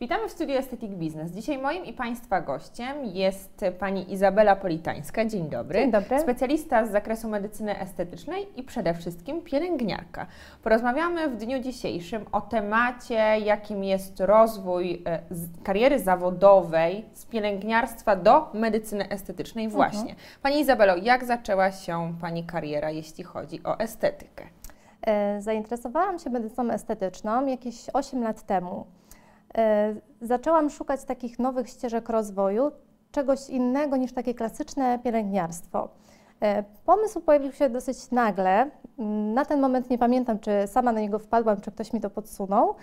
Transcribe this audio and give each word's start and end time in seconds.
Witamy 0.00 0.28
w 0.28 0.32
studiu 0.32 0.56
Aesthetic 0.56 0.90
Business. 0.90 1.32
Dzisiaj 1.32 1.58
moim 1.58 1.84
i 1.84 1.92
Państwa 1.92 2.40
gościem 2.40 3.04
jest 3.04 3.64
Pani 3.78 4.12
Izabela 4.12 4.56
Politańska. 4.56 5.24
Dzień 5.24 5.48
dobry. 5.48 5.78
Dzień 5.80 5.90
dobry. 5.90 6.20
Specjalista 6.20 6.86
z 6.86 6.90
zakresu 6.90 7.28
medycyny 7.28 7.80
estetycznej 7.80 8.46
i 8.56 8.62
przede 8.62 8.94
wszystkim 8.94 9.42
pielęgniarka. 9.42 10.26
Porozmawiamy 10.62 11.28
w 11.28 11.36
dniu 11.36 11.58
dzisiejszym 11.58 12.26
o 12.32 12.40
temacie, 12.40 13.38
jakim 13.44 13.84
jest 13.84 14.20
rozwój 14.20 15.02
e, 15.06 15.22
kariery 15.64 15.98
zawodowej 15.98 17.04
z 17.12 17.26
pielęgniarstwa 17.26 18.16
do 18.16 18.50
medycyny 18.54 19.08
estetycznej 19.08 19.64
mhm. 19.64 19.76
właśnie. 19.82 20.10
Mhm. 20.10 20.18
Pani 20.42 20.60
Izabelo, 20.60 20.96
jak 20.96 21.24
zaczęła 21.24 21.72
się 21.72 22.14
Pani 22.20 22.44
kariera, 22.44 22.90
jeśli 22.90 23.24
chodzi 23.24 23.60
o 23.64 23.78
estetykę? 23.78 24.59
E, 25.06 25.42
zainteresowałam 25.42 26.18
się 26.18 26.30
medycyną 26.30 26.70
estetyczną 26.70 27.46
jakieś 27.46 27.90
8 27.92 28.22
lat 28.22 28.42
temu. 28.42 28.86
E, 29.58 29.94
zaczęłam 30.20 30.70
szukać 30.70 31.04
takich 31.04 31.38
nowych 31.38 31.68
ścieżek 31.68 32.08
rozwoju, 32.08 32.70
czegoś 33.12 33.50
innego 33.50 33.96
niż 33.96 34.12
takie 34.12 34.34
klasyczne 34.34 34.98
pielęgniarstwo. 34.98 35.88
E, 36.40 36.64
pomysł 36.84 37.20
pojawił 37.20 37.52
się 37.52 37.70
dosyć 37.70 38.10
nagle. 38.10 38.70
Na 39.34 39.44
ten 39.44 39.60
moment 39.60 39.90
nie 39.90 39.98
pamiętam, 39.98 40.38
czy 40.38 40.50
sama 40.66 40.92
na 40.92 41.00
niego 41.00 41.18
wpadłam, 41.18 41.60
czy 41.60 41.70
ktoś 41.70 41.92
mi 41.92 42.00
to 42.00 42.10
podsunął. 42.10 42.74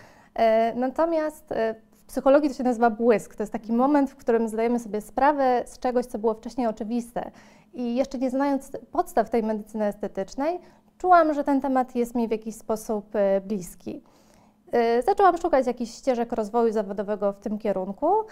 Natomiast 0.75 1.53
w 1.91 2.05
psychologii 2.07 2.49
to 2.49 2.55
się 2.55 2.63
nazywa 2.63 2.89
błysk. 2.89 3.35
To 3.35 3.43
jest 3.43 3.53
taki 3.53 3.73
moment, 3.73 4.11
w 4.11 4.15
którym 4.15 4.47
zdajemy 4.47 4.79
sobie 4.79 5.01
sprawę 5.01 5.63
z 5.65 5.79
czegoś, 5.79 6.05
co 6.05 6.19
było 6.19 6.33
wcześniej 6.33 6.67
oczywiste. 6.67 7.31
I 7.73 7.95
jeszcze 7.95 8.17
nie 8.17 8.29
znając 8.29 8.71
podstaw 8.91 9.29
tej 9.29 9.43
medycyny 9.43 9.85
estetycznej, 9.85 10.59
czułam, 10.97 11.33
że 11.33 11.43
ten 11.43 11.61
temat 11.61 11.95
jest 11.95 12.15
mi 12.15 12.27
w 12.27 12.31
jakiś 12.31 12.55
sposób 12.55 13.05
bliski. 13.47 14.01
Y, 14.75 15.01
zaczęłam 15.01 15.37
szukać 15.37 15.67
jakichś 15.67 15.91
ścieżek 15.91 16.31
rozwoju 16.31 16.73
zawodowego 16.73 17.33
w 17.33 17.39
tym 17.39 17.57
kierunku 17.57 18.19
y, 18.19 18.25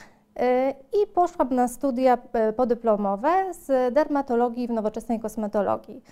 i 1.03 1.07
poszłam 1.07 1.55
na 1.55 1.67
studia 1.67 2.17
podyplomowe 2.55 3.53
z 3.53 3.93
dermatologii 3.93 4.67
w 4.67 4.71
nowoczesnej 4.71 5.19
kosmetologii. 5.19 6.03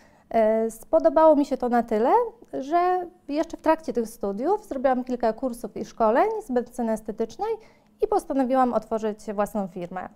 Spodobało 0.70 1.36
mi 1.36 1.46
się 1.46 1.58
to 1.58 1.70
na 1.70 1.84
tyle, 1.84 2.12
że 2.54 3.08
jeszcze 3.28 3.58
w 3.58 3.62
trakcie 3.62 3.94
tych 3.94 4.08
studiów 4.08 4.66
zrobiłam 4.66 5.04
kilka 5.04 5.34
kursów 5.34 5.78
i 5.78 5.86
szkoleń 5.86 6.30
z 6.42 6.50
medycyny 6.50 6.92
estetycznej 6.92 7.50
i 8.02 8.08
postanowiłam 8.08 8.74
otworzyć 8.74 9.20
własną 9.34 9.68
firmę. 9.68 10.10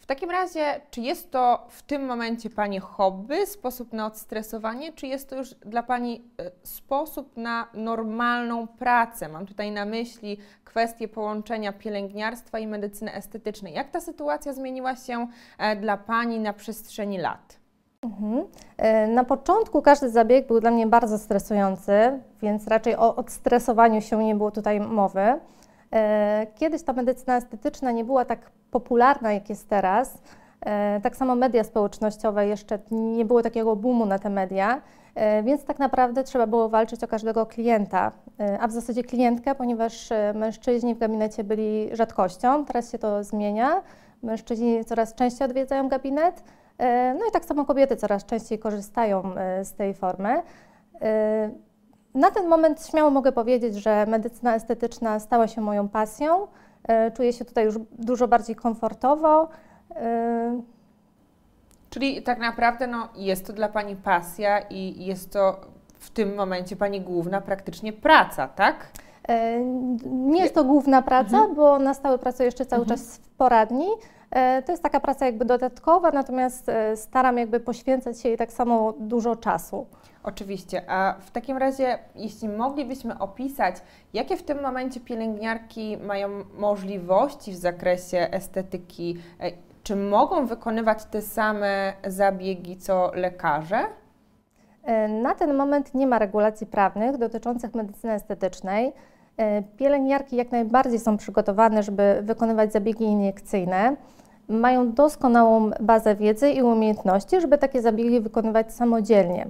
W 0.00 0.06
takim 0.06 0.30
razie, 0.30 0.80
czy 0.90 1.00
jest 1.00 1.30
to 1.30 1.66
w 1.68 1.82
tym 1.82 2.06
momencie 2.06 2.50
Pani 2.50 2.78
hobby, 2.78 3.46
sposób 3.46 3.92
na 3.92 4.06
odstresowanie, 4.06 4.92
czy 4.92 5.06
jest 5.06 5.30
to 5.30 5.36
już 5.36 5.54
dla 5.54 5.82
Pani 5.82 6.24
e, 6.40 6.50
sposób 6.62 7.36
na 7.36 7.66
normalną 7.74 8.66
pracę? 8.66 9.28
Mam 9.28 9.46
tutaj 9.46 9.72
na 9.72 9.84
myśli 9.84 10.38
kwestię 10.64 11.08
połączenia 11.08 11.72
pielęgniarstwa 11.72 12.58
i 12.58 12.66
medycyny 12.66 13.14
estetycznej. 13.14 13.74
Jak 13.74 13.90
ta 13.90 14.00
sytuacja 14.00 14.52
zmieniła 14.52 14.96
się 14.96 15.26
e, 15.58 15.76
dla 15.76 15.96
Pani 15.96 16.40
na 16.40 16.52
przestrzeni 16.52 17.18
lat? 17.18 17.60
Mhm. 18.02 18.44
E, 18.76 19.06
na 19.06 19.24
początku 19.24 19.82
każdy 19.82 20.10
zabieg 20.10 20.46
był 20.46 20.60
dla 20.60 20.70
mnie 20.70 20.86
bardzo 20.86 21.18
stresujący, 21.18 22.20
więc 22.42 22.66
raczej 22.66 22.96
o 22.96 23.16
odstresowaniu 23.16 24.00
się 24.00 24.24
nie 24.24 24.34
było 24.34 24.50
tutaj 24.50 24.80
mowy. 24.80 25.40
Kiedyś 26.54 26.82
ta 26.82 26.92
medycyna 26.92 27.36
estetyczna 27.36 27.92
nie 27.92 28.04
była 28.04 28.24
tak 28.24 28.50
popularna, 28.70 29.32
jak 29.32 29.50
jest 29.50 29.68
teraz. 29.68 30.18
E, 30.66 31.00
tak 31.02 31.16
samo 31.16 31.34
media 31.34 31.64
społecznościowe, 31.64 32.46
jeszcze 32.46 32.78
nie 32.90 33.24
było 33.24 33.42
takiego 33.42 33.76
boomu 33.76 34.06
na 34.06 34.18
te 34.18 34.30
media, 34.30 34.82
e, 35.14 35.42
więc 35.42 35.64
tak 35.64 35.78
naprawdę 35.78 36.24
trzeba 36.24 36.46
było 36.46 36.68
walczyć 36.68 37.04
o 37.04 37.08
każdego 37.08 37.46
klienta, 37.46 38.12
e, 38.40 38.58
a 38.60 38.68
w 38.68 38.72
zasadzie 38.72 39.04
klientkę, 39.04 39.54
ponieważ 39.54 40.08
mężczyźni 40.34 40.94
w 40.94 40.98
gabinecie 40.98 41.44
byli 41.44 41.90
rzadkością, 41.92 42.64
teraz 42.64 42.92
się 42.92 42.98
to 42.98 43.24
zmienia. 43.24 43.82
Mężczyźni 44.22 44.84
coraz 44.84 45.14
częściej 45.14 45.48
odwiedzają 45.48 45.88
gabinet, 45.88 46.42
no 47.18 47.26
i 47.28 47.32
tak 47.32 47.44
samo 47.44 47.64
kobiety 47.64 47.96
coraz 47.96 48.24
częściej 48.24 48.58
korzystają 48.58 49.22
z 49.62 49.72
tej 49.72 49.94
formy. 49.94 50.42
Na 52.14 52.30
ten 52.30 52.48
moment 52.48 52.86
śmiało 52.86 53.10
mogę 53.10 53.32
powiedzieć, 53.32 53.74
że 53.74 54.06
medycyna 54.06 54.54
estetyczna 54.54 55.18
stała 55.18 55.48
się 55.48 55.60
moją 55.60 55.88
pasją. 55.88 56.46
E, 56.88 57.10
czuję 57.10 57.32
się 57.32 57.44
tutaj 57.44 57.64
już 57.64 57.74
dużo 57.98 58.28
bardziej 58.28 58.56
komfortowo. 58.56 59.48
E, 59.96 60.60
Czyli 61.90 62.22
tak 62.22 62.38
naprawdę 62.38 62.86
no, 62.86 63.08
jest 63.16 63.46
to 63.46 63.52
dla 63.52 63.68
Pani 63.68 63.96
pasja 63.96 64.58
i 64.60 65.04
jest 65.04 65.32
to 65.32 65.60
w 65.98 66.10
tym 66.10 66.34
momencie 66.34 66.76
Pani 66.76 67.00
główna 67.00 67.40
praktycznie 67.40 67.92
praca, 67.92 68.48
tak? 68.48 68.88
E, 69.28 69.60
nie 70.04 70.42
jest 70.42 70.54
to 70.54 70.64
główna 70.64 71.02
praca, 71.02 71.36
mhm. 71.36 71.54
bo 71.54 71.78
na 71.78 71.94
stałe 71.94 72.18
pracuję 72.18 72.46
jeszcze 72.46 72.66
cały 72.66 72.82
mhm. 72.82 72.98
czas 72.98 73.16
w 73.16 73.28
poradni. 73.28 73.86
To 74.66 74.72
jest 74.72 74.82
taka 74.82 75.00
praca 75.00 75.26
jakby 75.26 75.44
dodatkowa, 75.44 76.10
natomiast 76.10 76.70
staram 76.94 77.38
jakby 77.38 77.60
poświęcać 77.60 78.20
się 78.20 78.28
jej 78.28 78.38
tak 78.38 78.52
samo 78.52 78.94
dużo 78.98 79.36
czasu. 79.36 79.86
Oczywiście. 80.22 80.90
A 80.90 81.14
w 81.20 81.30
takim 81.30 81.56
razie, 81.56 81.98
jeśli 82.14 82.48
moglibyśmy 82.48 83.18
opisać, 83.18 83.76
jakie 84.14 84.36
w 84.36 84.42
tym 84.42 84.62
momencie 84.62 85.00
pielęgniarki 85.00 85.96
mają 85.96 86.28
możliwości 86.58 87.52
w 87.52 87.56
zakresie 87.56 88.18
estetyki, 88.18 89.16
e, 89.40 89.52
czy 89.82 89.96
mogą 89.96 90.46
wykonywać 90.46 91.04
te 91.04 91.22
same 91.22 91.92
zabiegi 92.06 92.76
co 92.76 93.10
lekarze? 93.14 93.78
E, 94.84 95.08
na 95.08 95.34
ten 95.34 95.54
moment 95.54 95.94
nie 95.94 96.06
ma 96.06 96.18
regulacji 96.18 96.66
prawnych 96.66 97.18
dotyczących 97.18 97.74
medycyny 97.74 98.12
estetycznej. 98.12 98.92
E, 99.36 99.62
pielęgniarki 99.62 100.36
jak 100.36 100.52
najbardziej 100.52 100.98
są 100.98 101.16
przygotowane, 101.16 101.82
żeby 101.82 102.20
wykonywać 102.22 102.72
zabiegi 102.72 103.04
iniekcyjne. 103.04 103.96
Mają 104.48 104.92
doskonałą 104.92 105.70
bazę 105.80 106.14
wiedzy 106.14 106.50
i 106.50 106.62
umiejętności, 106.62 107.40
żeby 107.40 107.58
takie 107.58 107.82
zabiegi 107.82 108.20
wykonywać 108.20 108.74
samodzielnie. 108.74 109.46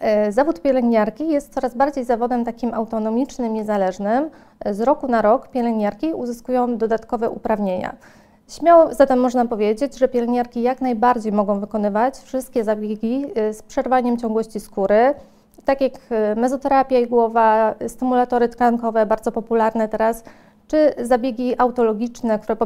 E, 0.00 0.32
zawód 0.32 0.60
pielęgniarki 0.60 1.28
jest 1.28 1.54
coraz 1.54 1.74
bardziej 1.74 2.04
zawodem 2.04 2.44
takim 2.44 2.74
autonomicznym, 2.74 3.54
niezależnym. 3.54 4.30
Z 4.70 4.80
roku 4.80 5.08
na 5.08 5.22
rok 5.22 5.48
pielęgniarki 5.48 6.14
uzyskują 6.14 6.76
dodatkowe 6.76 7.30
uprawnienia. 7.30 7.96
Śmiało 8.48 8.94
zatem 8.94 9.20
można 9.20 9.46
powiedzieć, 9.46 9.98
że 9.98 10.08
pielęgniarki 10.08 10.62
jak 10.62 10.80
najbardziej 10.80 11.32
mogą 11.32 11.60
wykonywać 11.60 12.16
wszystkie 12.16 12.64
zabiegi 12.64 13.26
e, 13.34 13.54
z 13.54 13.62
przerwaniem 13.62 14.16
ciągłości 14.16 14.60
skóry, 14.60 15.14
tak 15.64 15.80
jak 15.80 15.92
e, 16.10 16.34
mezoterapia 16.34 16.98
igłowa, 16.98 17.74
stymulatory 17.88 18.48
tkankowe, 18.48 19.06
bardzo 19.06 19.32
popularne 19.32 19.88
teraz, 19.88 20.24
czy 20.68 20.94
zabiegi 20.98 21.54
autologiczne, 21.58 22.38
które 22.38 22.56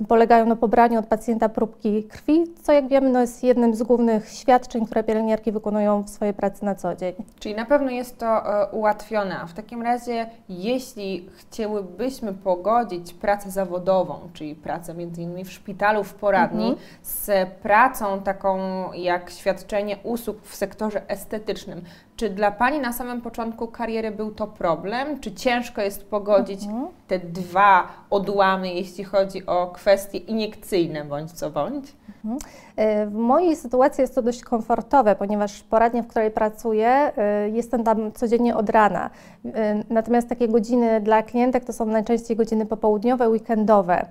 y, 0.00 0.04
polegają 0.04 0.46
na 0.46 0.56
pobraniu 0.56 0.98
od 0.98 1.06
pacjenta 1.06 1.48
próbki 1.48 2.04
krwi, 2.04 2.44
co 2.62 2.72
jak 2.72 2.88
wiemy 2.88 3.10
no 3.10 3.20
jest 3.20 3.44
jednym 3.44 3.74
z 3.74 3.82
głównych 3.82 4.28
świadczeń, 4.28 4.86
które 4.86 5.04
pielęgniarki 5.04 5.52
wykonują 5.52 6.02
w 6.02 6.10
swojej 6.10 6.34
pracy 6.34 6.64
na 6.64 6.74
co 6.74 6.94
dzień. 6.94 7.14
Czyli 7.40 7.54
na 7.54 7.64
pewno 7.64 7.90
jest 7.90 8.18
to 8.18 8.26
e, 8.26 8.70
ułatwione. 8.70 9.46
W 9.46 9.52
takim 9.52 9.82
razie, 9.82 10.26
jeśli 10.48 11.28
chcielibyśmy 11.36 12.34
pogodzić 12.34 13.14
pracę 13.14 13.50
zawodową, 13.50 14.18
czyli 14.32 14.54
pracę 14.54 14.94
między 14.94 15.22
innymi 15.22 15.44
w 15.44 15.52
szpitalu, 15.52 16.04
w 16.04 16.14
poradni, 16.14 16.68
mhm. 16.68 16.86
z 17.02 17.48
pracą 17.62 18.20
taką 18.20 18.58
jak 18.92 19.30
świadczenie 19.30 19.96
usług 20.02 20.42
w 20.42 20.54
sektorze 20.54 21.08
estetycznym, 21.08 21.82
czy 22.18 22.30
dla 22.30 22.50
Pani 22.50 22.80
na 22.80 22.92
samym 22.92 23.20
początku 23.20 23.68
kariery 23.68 24.10
był 24.10 24.30
to 24.30 24.46
problem? 24.46 25.20
Czy 25.20 25.32
ciężko 25.32 25.80
jest 25.82 26.10
pogodzić 26.10 26.64
mhm. 26.64 26.86
te 27.08 27.18
dwa 27.18 27.88
odłamy, 28.10 28.74
jeśli 28.74 29.04
chodzi 29.04 29.46
o 29.46 29.66
kwestie 29.66 30.18
iniekcyjne 30.18 31.04
bądź 31.04 31.32
co 31.32 31.50
bądź? 31.50 31.92
Mhm. 32.24 32.38
E, 32.76 33.06
w 33.06 33.14
mojej 33.14 33.56
sytuacji 33.56 34.02
jest 34.02 34.14
to 34.14 34.22
dość 34.22 34.42
komfortowe, 34.42 35.16
ponieważ 35.16 35.62
poradnia, 35.62 36.02
w 36.02 36.06
której 36.06 36.30
pracuję, 36.30 36.88
e, 36.88 37.48
jestem 37.48 37.84
tam 37.84 38.12
codziennie 38.12 38.56
od 38.56 38.70
rana. 38.70 39.10
E, 39.44 39.84
natomiast 39.90 40.28
takie 40.28 40.48
godziny 40.48 41.00
dla 41.00 41.22
klientek 41.22 41.64
to 41.64 41.72
są 41.72 41.86
najczęściej 41.86 42.36
godziny 42.36 42.66
popołudniowe, 42.66 43.28
weekendowe. 43.28 44.06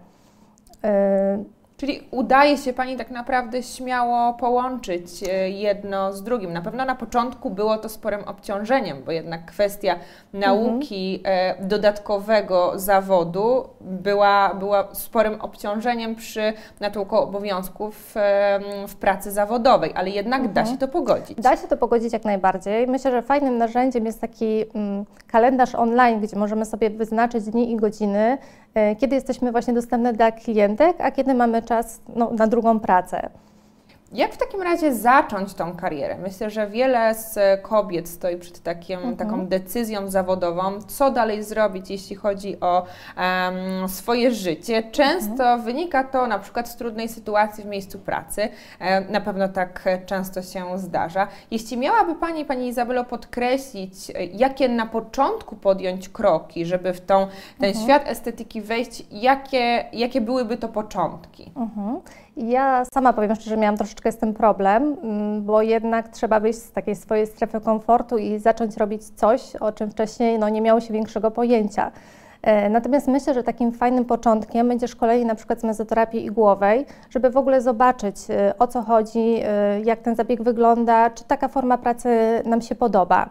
Czyli 1.77 2.07
udaje 2.11 2.57
się 2.57 2.73
Pani 2.73 2.97
tak 2.97 3.11
naprawdę 3.11 3.63
śmiało 3.63 4.33
połączyć 4.33 5.23
e, 5.23 5.49
jedno 5.49 6.13
z 6.13 6.23
drugim. 6.23 6.53
Na 6.53 6.61
pewno 6.61 6.85
na 6.85 6.95
początku 6.95 7.49
było 7.49 7.77
to 7.77 7.89
sporym 7.89 8.23
obciążeniem, 8.23 9.03
bo 9.03 9.11
jednak 9.11 9.45
kwestia 9.45 9.95
nauki 10.33 11.21
mhm. 11.23 11.67
dodatkowego 11.67 12.71
zawodu 12.75 13.69
była, 13.81 14.53
była 14.53 14.87
sporym 14.95 15.41
obciążeniem 15.41 16.15
przy 16.15 16.53
natłoku 16.79 17.15
obowiązków 17.15 18.15
w 18.87 18.95
pracy 18.95 19.31
zawodowej, 19.31 19.91
ale 19.95 20.09
jednak 20.09 20.39
mhm. 20.39 20.53
da 20.53 20.65
się 20.65 20.77
to 20.77 20.87
pogodzić. 20.87 21.41
Da 21.41 21.57
się 21.57 21.67
to 21.67 21.77
pogodzić 21.77 22.13
jak 22.13 22.25
najbardziej. 22.25 22.87
Myślę, 22.87 23.11
że 23.11 23.21
fajnym 23.21 23.57
narzędziem 23.57 24.05
jest 24.05 24.21
taki 24.21 24.65
mm, 24.73 25.05
kalendarz 25.27 25.75
online, 25.75 26.19
gdzie 26.19 26.37
możemy 26.37 26.65
sobie 26.65 26.89
wyznaczyć 26.89 27.43
dni 27.43 27.71
i 27.71 27.75
godziny, 27.75 28.37
kiedy 28.99 29.15
jesteśmy 29.15 29.51
właśnie 29.51 29.73
dostępne 29.73 30.13
dla 30.13 30.31
klientek, 30.31 30.95
a 30.99 31.11
kiedy 31.11 31.33
mamy 31.33 31.61
czas 31.61 31.99
no, 32.15 32.31
na 32.31 32.47
drugą 32.47 32.79
pracę. 32.79 33.29
Jak 34.11 34.33
w 34.33 34.37
takim 34.37 34.61
razie 34.61 34.93
zacząć 34.93 35.53
tą 35.53 35.75
karierę? 35.75 36.17
Myślę, 36.17 36.49
że 36.49 36.67
wiele 36.67 37.15
z 37.15 37.61
kobiet 37.61 38.09
stoi 38.09 38.37
przed 38.37 38.63
takim, 38.63 38.99
mhm. 38.99 39.17
taką 39.17 39.47
decyzją 39.47 40.09
zawodową, 40.09 40.81
co 40.81 41.11
dalej 41.11 41.43
zrobić, 41.43 41.89
jeśli 41.89 42.15
chodzi 42.15 42.59
o 42.59 42.85
um, 43.17 43.89
swoje 43.89 44.31
życie. 44.31 44.83
Często 44.91 45.43
mhm. 45.43 45.61
wynika 45.61 46.03
to 46.03 46.27
na 46.27 46.39
przykład 46.39 46.69
z 46.69 46.75
trudnej 46.75 47.09
sytuacji 47.09 47.63
w 47.63 47.67
miejscu 47.67 47.99
pracy. 47.99 48.49
E, 48.79 49.01
na 49.01 49.21
pewno 49.21 49.49
tak 49.49 49.85
często 50.05 50.41
się 50.41 50.79
zdarza. 50.79 51.27
Jeśli 51.51 51.77
miałaby 51.77 52.15
Pani, 52.15 52.45
Pani 52.45 52.67
Izabelo, 52.67 53.05
podkreślić, 53.05 53.93
jakie 54.33 54.69
na 54.69 54.85
początku 54.85 55.55
podjąć 55.55 56.09
kroki, 56.09 56.65
żeby 56.65 56.93
w 56.93 57.01
tą, 57.01 57.27
ten 57.59 57.69
mhm. 57.69 57.85
świat 57.85 58.07
estetyki 58.07 58.61
wejść, 58.61 59.03
jakie, 59.11 59.85
jakie 59.93 60.21
byłyby 60.21 60.57
to 60.57 60.69
początki? 60.69 61.51
Mhm. 61.55 62.01
Ja 62.37 62.85
sama 62.93 63.13
powiem 63.13 63.35
szczerze, 63.35 63.57
miałam 63.57 63.77
troszeczkę 63.77 64.11
z 64.11 64.17
tym 64.17 64.33
problem, 64.33 64.97
mm, 65.03 65.43
bo 65.43 65.61
jednak 65.61 66.09
trzeba 66.09 66.39
wyjść 66.39 66.59
z 66.59 66.71
takiej 66.71 66.95
swojej 66.95 67.27
strefy 67.27 67.61
komfortu 67.61 68.17
i 68.17 68.39
zacząć 68.39 68.77
robić 68.77 69.03
coś, 69.03 69.55
o 69.55 69.71
czym 69.71 69.91
wcześniej 69.91 70.39
no, 70.39 70.49
nie 70.49 70.61
miało 70.61 70.79
się 70.79 70.93
większego 70.93 71.31
pojęcia. 71.31 71.91
E, 72.41 72.69
natomiast 72.69 73.07
myślę, 73.07 73.33
że 73.33 73.43
takim 73.43 73.71
fajnym 73.71 74.05
początkiem 74.05 74.67
będzie 74.67 74.87
szkolenie 74.87 75.25
na 75.25 75.35
przykład 75.35 75.59
z 75.59 75.63
mezoterapii 75.63 76.25
igłowej, 76.25 76.85
żeby 77.09 77.29
w 77.29 77.37
ogóle 77.37 77.61
zobaczyć 77.61 78.15
e, 78.29 78.53
o 78.59 78.67
co 78.67 78.81
chodzi, 78.81 79.39
e, 79.43 79.81
jak 79.81 79.99
ten 79.99 80.15
zabieg 80.15 80.43
wygląda, 80.43 81.09
czy 81.09 81.23
taka 81.23 81.47
forma 81.47 81.77
pracy 81.77 82.09
nam 82.45 82.61
się 82.61 82.75
podoba. 82.75 83.29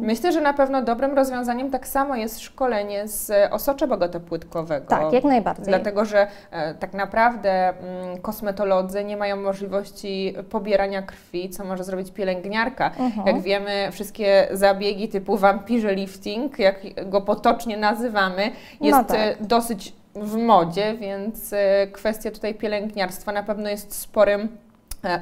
Myślę, 0.00 0.32
że 0.32 0.40
na 0.40 0.52
pewno 0.52 0.82
dobrym 0.82 1.14
rozwiązaniem 1.14 1.70
tak 1.70 1.88
samo 1.88 2.16
jest 2.16 2.40
szkolenie 2.40 3.08
z 3.08 3.52
osocza 3.52 3.86
bogotopłytkowego. 3.86 4.86
Tak, 4.86 5.12
jak 5.12 5.24
najbardziej. 5.24 5.66
Dlatego, 5.66 6.04
że 6.04 6.26
e, 6.50 6.74
tak 6.74 6.94
naprawdę 6.94 7.68
mm, 7.68 8.18
kosmetolodzy 8.18 9.04
nie 9.04 9.16
mają 9.16 9.36
możliwości 9.36 10.34
pobierania 10.50 11.02
krwi, 11.02 11.50
co 11.50 11.64
może 11.64 11.84
zrobić 11.84 12.10
pielęgniarka. 12.10 12.90
Mhm. 12.98 13.26
Jak 13.26 13.40
wiemy, 13.40 13.88
wszystkie 13.92 14.48
zabiegi 14.50 15.08
typu 15.08 15.36
vampirze 15.36 15.94
lifting, 15.94 16.58
jak 16.58 16.76
go 17.10 17.20
potocznie 17.20 17.76
nazywamy, 17.76 18.50
no 18.80 18.86
jest 18.86 18.98
no 18.98 19.04
tak. 19.04 19.46
dosyć 19.46 19.92
w 20.14 20.36
modzie, 20.36 20.94
więc 20.94 21.52
e, 21.52 21.86
kwestia 21.92 22.30
tutaj 22.30 22.54
pielęgniarstwa 22.54 23.32
na 23.32 23.42
pewno 23.42 23.68
jest 23.68 23.94
sporym 23.94 24.48
E, 24.48 24.65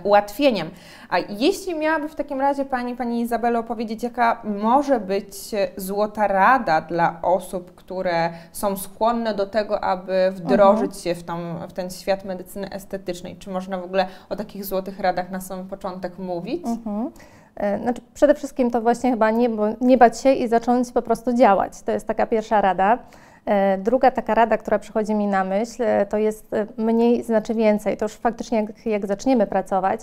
ułatwieniem. 0.03 0.71
A 1.09 1.19
jeśli 1.19 1.75
miałaby 1.75 2.09
w 2.09 2.15
takim 2.15 2.41
razie 2.41 2.65
Pani, 2.65 2.97
Pani 2.97 3.21
Izabelo 3.21 3.62
powiedzieć, 3.62 4.03
jaka 4.03 4.43
może 4.44 5.00
być 5.00 5.35
złota 5.76 6.26
rada 6.29 6.81
dla 6.81 7.19
osób, 7.23 7.75
które 7.75 8.31
są 8.53 8.76
skłonne 8.76 9.35
do 9.35 9.47
tego, 9.47 9.85
aby 9.85 10.32
wdrożyć 10.35 10.91
-huh. 10.91 11.05
się 11.05 11.15
w, 11.15 11.23
tą, 11.23 11.59
w 11.69 11.73
ten 11.73 11.91
świat 11.91 12.25
medycyny 12.25 12.71
estetycznej? 12.71 13.37
Czy 13.37 13.50
można 13.50 13.79
w 13.79 13.85
ogóle 13.85 14.06
o 14.29 14.37
takich 14.37 14.65
złotych 14.65 15.00
radach 15.00 15.31
na 15.31 15.41
sam 15.41 15.69
początek 15.69 16.19
mówić? 16.19 16.67
Mhm. 16.67 17.11
E, 17.56 17.79
znaczy, 17.79 18.03
przede 18.15 18.35
wszystkim 18.35 18.70
to 18.70 18.81
właśnie 18.81 19.11
chyba 19.11 19.31
nie, 19.31 19.50
nie 19.81 19.99
bać 19.99 20.20
się 20.20 20.32
i 20.32 20.49
zacząć 20.49 20.93
po 20.93 21.03
prostu 21.03 21.32
działać. 21.32 21.82
To 21.82 21.93
jest 21.93 22.06
taka 22.06 22.27
pierwsza 22.27 22.61
rada. 22.61 22.99
E, 23.46 23.79
druga 23.79 24.11
taka 24.11 24.35
rada, 24.35 24.58
która 24.58 24.79
przychodzi 24.79 25.14
mi 25.14 25.26
na 25.26 25.44
myśl, 25.44 25.82
e, 25.82 26.06
to 26.06 26.19
jest 26.19 26.55
e, 26.55 26.67
mniej 26.76 27.23
znaczy 27.23 27.55
więcej. 27.55 27.96
To 27.96 28.05
już 28.05 28.12
faktycznie 28.12 28.58
jak, 28.58 28.87
jak 28.87 29.06
zaczniemy 29.06 29.46
pracować, 29.46 30.00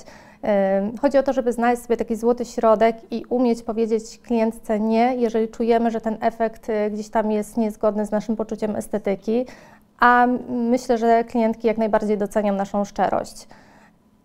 chodzi 1.01 1.17
o 1.17 1.23
to, 1.23 1.33
żeby 1.33 1.53
znaleźć 1.53 1.81
sobie 1.81 1.97
taki 1.97 2.15
złoty 2.15 2.45
środek 2.45 2.95
i 3.11 3.25
umieć 3.29 3.63
powiedzieć 3.63 4.19
klientce 4.23 4.79
nie, 4.79 5.15
jeżeli 5.15 5.47
czujemy, 5.47 5.91
że 5.91 6.01
ten 6.01 6.17
efekt 6.21 6.67
gdzieś 6.91 7.09
tam 7.09 7.31
jest 7.31 7.57
niezgodny 7.57 8.05
z 8.05 8.11
naszym 8.11 8.35
poczuciem 8.35 8.75
estetyki, 8.75 9.45
a 9.99 10.27
myślę, 10.49 10.97
że 10.97 11.23
klientki 11.23 11.67
jak 11.67 11.77
najbardziej 11.77 12.17
docenią 12.17 12.53
naszą 12.53 12.85
szczerość. 12.85 13.47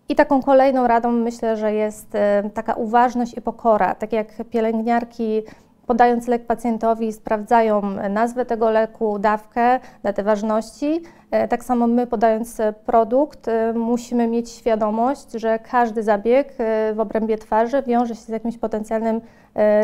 I 0.09 0.15
taką 0.15 0.41
kolejną 0.41 0.87
radą 0.87 1.11
myślę, 1.11 1.57
że 1.57 1.73
jest 1.73 2.13
taka 2.53 2.73
uważność 2.73 3.37
i 3.37 3.41
pokora. 3.41 3.95
Tak 3.95 4.13
jak 4.13 4.27
pielęgniarki 4.51 5.43
podając 5.87 6.27
lek 6.27 6.45
pacjentowi, 6.45 7.13
sprawdzają 7.13 7.81
nazwę 8.09 8.45
tego 8.45 8.71
leku, 8.71 9.19
dawkę, 9.19 9.79
datę 10.03 10.23
ważności. 10.23 11.01
E, 11.31 11.47
tak 11.47 11.63
samo 11.63 11.87
my, 11.87 12.07
podając 12.07 12.57
produkt, 12.85 13.47
e, 13.47 13.73
musimy 13.73 14.27
mieć 14.27 14.49
świadomość, 14.49 15.31
że 15.31 15.59
każdy 15.59 16.03
zabieg 16.03 16.53
e, 16.57 16.93
w 16.93 16.99
obrębie 16.99 17.37
twarzy 17.37 17.83
wiąże 17.83 18.15
się 18.15 18.21
z 18.21 18.29
jakimś 18.29 18.57
potencjalnym 18.57 19.21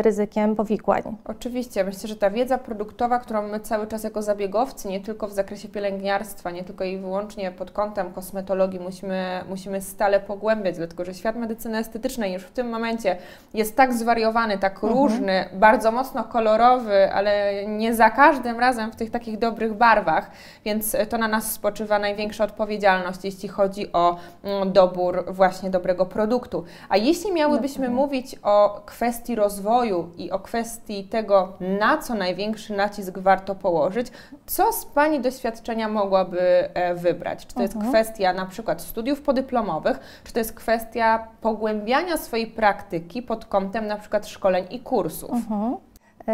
ryzykiem 0.02 0.56
powikłań. 0.56 1.02
Oczywiście, 1.24 1.84
myślę, 1.84 2.08
że 2.08 2.16
ta 2.16 2.30
wiedza 2.30 2.58
produktowa, 2.58 3.18
którą 3.18 3.48
my 3.48 3.60
cały 3.60 3.86
czas 3.86 4.04
jako 4.04 4.22
zabiegowcy, 4.22 4.88
nie 4.88 5.00
tylko 5.00 5.28
w 5.28 5.32
zakresie 5.32 5.68
pielęgniarstwa, 5.68 6.50
nie 6.50 6.64
tylko 6.64 6.84
i 6.84 6.98
wyłącznie 6.98 7.50
pod 7.50 7.70
kątem 7.70 8.12
kosmetologii 8.12 8.80
musimy, 8.80 9.44
musimy 9.48 9.80
stale 9.80 10.20
pogłębiać, 10.20 10.76
dlatego 10.76 11.04
że 11.04 11.14
świat 11.14 11.36
medycyny 11.36 11.78
estetycznej 11.78 12.32
już 12.32 12.42
w 12.42 12.50
tym 12.50 12.68
momencie 12.68 13.16
jest 13.54 13.76
tak 13.76 13.92
zwariowany, 13.92 14.58
tak 14.58 14.74
mhm. 14.74 14.92
różny, 14.92 15.44
bardzo 15.52 15.92
mocno 15.92 16.24
kolorowy, 16.24 17.12
ale 17.12 17.52
nie 17.66 17.94
za 17.94 18.10
każdym 18.10 18.60
razem 18.60 18.92
w 18.92 18.96
tych 18.96 19.10
takich 19.10 19.38
dobrych 19.38 19.74
barwach, 19.74 20.30
więc 20.64 20.96
to 21.08 21.18
na 21.18 21.28
nas 21.34 21.52
spoczywa 21.52 21.98
największa 21.98 22.44
odpowiedzialność, 22.44 23.24
jeśli 23.24 23.48
chodzi 23.48 23.92
o 23.92 24.16
mm, 24.42 24.72
dobór 24.72 25.24
właśnie 25.28 25.70
dobrego 25.70 26.06
produktu. 26.06 26.64
A 26.88 26.96
jeśli 26.96 27.32
miałybyśmy 27.32 27.88
mówić 27.88 28.36
o 28.42 28.82
kwestii 28.86 29.34
rozwoju 29.34 30.10
i 30.16 30.30
o 30.30 30.38
kwestii 30.38 31.04
tego, 31.04 31.52
na 31.60 31.98
co 31.98 32.14
największy 32.14 32.76
nacisk 32.76 33.18
warto 33.18 33.54
położyć, 33.54 34.06
co 34.46 34.72
z 34.72 34.86
Pani 34.86 35.20
doświadczenia 35.20 35.88
mogłaby 35.88 36.40
e, 36.40 36.94
wybrać? 36.94 37.46
Czy 37.46 37.54
to 37.54 37.62
jest 37.62 37.74
mhm. 37.74 37.92
kwestia 37.92 38.32
na 38.32 38.46
przykład 38.46 38.82
studiów 38.82 39.22
podyplomowych, 39.22 40.20
czy 40.24 40.32
to 40.32 40.38
jest 40.38 40.52
kwestia 40.52 41.28
pogłębiania 41.40 42.16
swojej 42.16 42.46
praktyki 42.46 43.22
pod 43.22 43.44
kątem 43.44 43.86
na 43.86 43.96
przykład 43.96 44.28
szkoleń 44.28 44.66
i 44.70 44.80
kursów? 44.80 45.30
Mhm. 45.30 45.76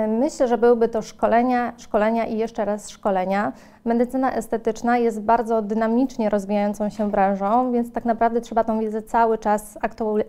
Myślę, 0.09 0.49
że 0.49 0.59
byłyby 0.59 0.89
to 0.89 1.03
szkolenia, 1.03 1.73
szkolenia 1.77 2.27
i 2.27 2.39
jeszcze 2.39 2.65
raz 2.65 2.91
szkolenia. 2.91 3.53
Medycyna 3.85 4.33
estetyczna 4.35 4.99
jest 4.99 5.21
bardzo 5.21 5.63
dynamicznie 5.63 6.31
rozwijającą 6.31 6.89
się 6.89 7.11
branżą, 7.11 7.73
więc 7.73 7.93
tak 7.93 8.05
naprawdę 8.05 8.41
trzeba 8.41 8.65
tą 8.65 8.81
wiedzę 8.81 9.03
cały 9.03 9.39
czas 9.39 9.79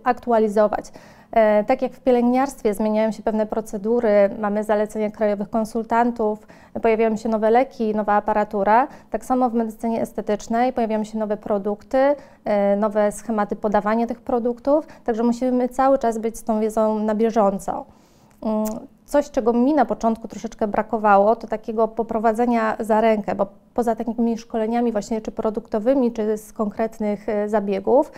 aktualizować. 0.04 0.86
E, 1.31 1.63
tak 1.63 1.81
jak 1.81 1.94
w 1.94 2.00
pielęgniarstwie 2.00 2.74
zmieniają 2.74 3.12
się 3.12 3.24
pewne 3.24 3.46
procedury, 3.46 4.30
mamy 4.40 4.63
zalecenia 4.63 5.12
krajowych 5.12 5.50
konsultantów, 5.50 6.48
pojawiają 6.81 7.18
się 7.18 7.30
nowe 7.30 7.52
leki, 7.52 7.96
nowa 7.96 8.14
aparatura, 8.14 8.88
tak 9.10 9.25
samo 9.25 9.50
w 9.50 9.54
medycynie 9.54 10.02
estetycznej 10.02 10.74
pojawiają 10.74 11.04
się 11.04 11.18
nowe 11.18 11.38
produkty, 11.38 11.98
e, 12.46 12.75
nowe 12.75 13.12
schematy 13.12 13.56
podawania 13.56 14.07
tych 14.07 14.22
produktów, 14.22 14.88
także 15.04 15.24
musimy 15.24 15.69
cały 15.69 16.00
czas 16.00 16.18
być 16.18 16.38
z 16.38 16.44
tą 16.44 16.60
wiedzą 16.60 17.00
na 17.00 17.16
bieżąco. 17.16 17.85
Mm, 18.45 18.66
coś, 19.06 19.31
czego 19.31 19.54
mi 19.54 19.74
na 19.74 19.86
początku 19.86 20.28
troszeczkę 20.28 20.68
brakowało, 20.68 21.36
to 21.36 21.48
takiego 21.48 21.88
poprowadzenia 21.88 22.78
za 22.80 23.02
rękę, 23.02 23.36
bo 23.36 23.48
poza 23.74 23.95
takimi 23.95 24.38
szkoleniami 24.38 24.92
właśnie 24.92 25.21
czy 25.21 25.31
produktowymi, 25.31 26.12
czy 26.12 26.38
z 26.38 26.54
konkretnych 26.54 27.30
e, 27.30 27.50
zabiegów, 27.50 28.12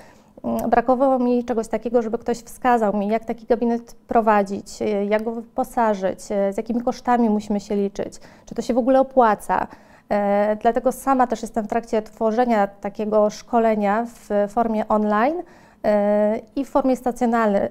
mm, 0.43 0.69
brakowało 0.69 1.19
mi 1.19 1.43
czegoś 1.43 1.67
takiego, 1.67 2.01
żeby 2.01 2.17
ktoś 2.17 2.37
wskazał 2.37 2.97
mi, 2.97 3.07
jak 3.07 3.25
taki 3.25 3.45
gabinet 3.45 3.95
prowadzić, 4.07 4.81
e, 4.81 5.05
jak 5.05 5.23
go 5.23 5.31
wyposażyć, 5.31 6.19
e, 6.31 6.53
z 6.53 6.57
jakimi 6.57 6.81
kosztami 6.81 7.29
musimy 7.29 7.59
się 7.59 7.75
liczyć, 7.75 8.19
czy 8.45 8.55
to 8.55 8.61
się 8.61 8.73
w 8.73 8.77
ogóle 8.77 8.99
opłaca. 8.99 9.67
Dlatego 10.61 10.91
sama 10.91 11.27
też 11.27 11.41
jestem 11.41 11.65
w 11.65 11.67
trakcie 11.67 12.01
tworzenia 12.01 12.67
takiego 12.67 13.29
szkolenia 13.29 14.05
w 14.05 14.51
formie 14.51 14.87
online, 14.87 15.43
i 16.55 16.65
w 16.65 16.69
formie 16.69 16.95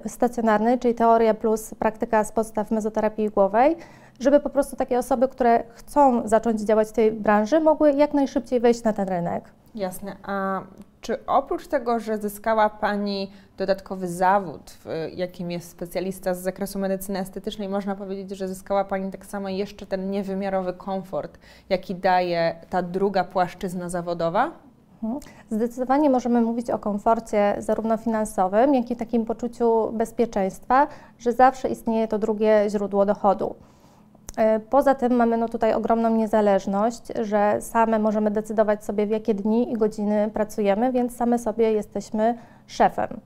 stacjonarnej, 0.05 0.79
czyli 0.79 0.95
teoria 0.95 1.33
plus 1.33 1.75
praktyka 1.79 2.23
z 2.23 2.31
podstaw 2.31 2.71
mezoterapii 2.71 3.29
głowej, 3.29 3.75
żeby 4.19 4.39
po 4.39 4.49
prostu 4.49 4.75
takie 4.75 4.99
osoby, 4.99 5.27
które 5.27 5.63
chcą 5.69 6.27
zacząć 6.27 6.61
działać 6.61 6.87
w 6.87 6.91
tej 6.91 7.11
branży, 7.11 7.59
mogły 7.59 7.93
jak 7.93 8.13
najszybciej 8.13 8.59
wejść 8.59 8.83
na 8.83 8.93
ten 8.93 9.09
rynek. 9.09 9.43
Jasne. 9.75 10.15
A 10.23 10.61
czy 11.01 11.25
oprócz 11.25 11.67
tego, 11.67 11.99
że 11.99 12.17
zyskała 12.17 12.69
Pani 12.69 13.31
dodatkowy 13.57 14.07
zawód, 14.07 14.77
jakim 15.15 15.51
jest 15.51 15.69
specjalista 15.69 16.33
z 16.33 16.39
zakresu 16.39 16.79
medycyny 16.79 17.19
estetycznej, 17.19 17.69
można 17.69 17.95
powiedzieć, 17.95 18.37
że 18.37 18.47
zyskała 18.47 18.85
Pani 18.85 19.11
tak 19.11 19.25
samo 19.25 19.49
jeszcze 19.49 19.85
ten 19.85 20.11
niewymiarowy 20.11 20.73
komfort, 20.73 21.39
jaki 21.69 21.95
daje 21.95 22.55
ta 22.69 22.81
druga 22.81 23.23
płaszczyzna 23.23 23.89
zawodowa? 23.89 24.51
Mhm. 25.03 25.19
Zdecydowanie 25.49 26.09
możemy 26.09 26.41
mówić 26.41 26.69
o 26.69 26.79
komforcie 26.79 27.55
zarówno 27.57 27.97
finansowym, 27.97 28.73
jak 28.73 28.91
i 28.91 28.95
takim 28.95 29.25
poczuciu 29.25 29.91
bezpieczeństwa, 29.91 30.87
że 31.19 31.33
zawsze 31.33 31.69
istnieje 31.69 32.07
to 32.07 32.19
drugie 32.19 32.65
źródło 32.69 33.05
dochodu. 33.05 33.55
E, 34.37 34.59
poza 34.59 34.95
tym 34.95 35.15
mamy 35.15 35.37
no 35.37 35.49
tutaj 35.49 35.73
ogromną 35.73 36.09
niezależność, 36.09 37.01
że 37.21 37.57
same 37.61 37.99
możemy 37.99 38.31
decydować 38.31 38.85
sobie, 38.85 39.05
w 39.05 39.09
jakie 39.09 39.33
dni 39.33 39.71
i 39.71 39.73
godziny 39.73 40.29
pracujemy, 40.33 40.91
więc 40.91 41.15
same 41.15 41.39
sobie 41.39 41.71
jesteśmy 41.71 42.37
szefem. 42.67 43.19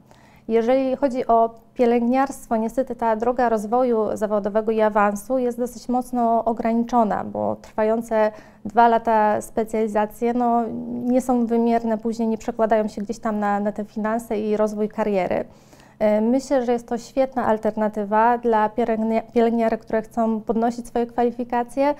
Jeżeli 0.47 0.95
chodzi 0.95 1.27
o 1.27 1.49
pielęgniarstwo, 1.73 2.55
niestety 2.55 2.95
ta 2.95 3.15
droga 3.15 3.49
rozwoju 3.49 4.07
zawodowego 4.13 4.71
i 4.71 4.81
awansu 4.81 5.37
jest 5.37 5.57
dosyć 5.57 5.89
mocno 5.89 6.45
ograniczona, 6.45 7.23
bo 7.23 7.55
trwające 7.55 8.31
dwa 8.65 8.87
lata 8.87 9.41
specjalizacje 9.41 10.33
no, 10.33 10.63
nie 11.05 11.21
są 11.21 11.45
wymierne, 11.45 11.97
później 11.97 12.27
nie 12.27 12.37
przekładają 12.37 12.87
się 12.87 13.01
gdzieś 13.01 13.19
tam 13.19 13.39
na, 13.39 13.59
na 13.59 13.71
te 13.71 13.85
finanse 13.85 14.39
i 14.39 14.57
rozwój 14.57 14.89
kariery. 14.89 15.45
E, 15.99 16.21
myślę, 16.21 16.65
że 16.65 16.71
jest 16.73 16.87
to 16.87 16.97
świetna 16.97 17.45
alternatywa 17.45 18.37
dla 18.37 18.69
pielęgniarek, 19.33 19.81
które 19.81 20.01
chcą 20.01 20.41
podnosić 20.41 20.87
swoje 20.87 21.05
kwalifikacje, 21.05 21.95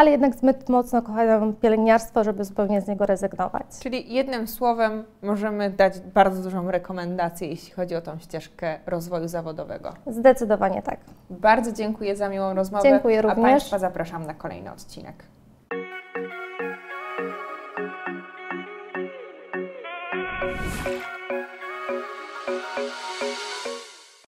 ale 0.00 0.10
jednak 0.10 0.34
zbyt 0.34 0.68
mocno 0.68 1.02
kochają 1.02 1.54
pielęgniarstwo, 1.54 2.24
żeby 2.24 2.44
zupełnie 2.44 2.80
z 2.80 2.88
niego 2.88 3.06
rezygnować. 3.06 3.66
Czyli 3.82 4.14
jednym 4.14 4.48
słowem 4.48 5.04
możemy 5.22 5.70
dać 5.70 6.00
bardzo 6.00 6.42
dużą 6.42 6.70
rekomendację, 6.70 7.48
jeśli 7.48 7.72
chodzi 7.72 7.94
o 7.94 8.00
tą 8.00 8.18
ścieżkę 8.18 8.78
rozwoju 8.86 9.28
zawodowego. 9.28 9.92
Zdecydowanie 10.06 10.82
tak. 10.82 11.00
Bardzo 11.30 11.72
dziękuję 11.72 12.16
za 12.16 12.28
miłą 12.28 12.54
rozmowę. 12.54 12.88
Dziękuję 12.88 13.22
również. 13.22 13.38
A 13.38 13.42
Państwa 13.42 13.78
zapraszam 13.78 14.26
na 14.26 14.34
kolejny 14.34 14.72
odcinek. 14.72 15.24